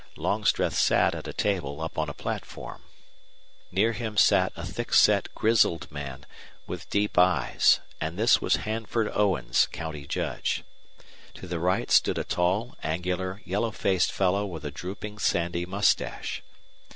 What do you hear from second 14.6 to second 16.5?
a drooping sandy mustache.